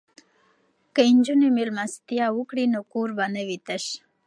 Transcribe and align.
که 0.93 1.01
نجونې 1.15 1.49
میلمستیا 1.57 2.27
وکړي 2.33 2.65
نو 2.73 2.81
کور 2.91 3.09
به 3.17 3.25
نه 3.35 3.41
وي 3.47 3.57
تش. 3.67 3.85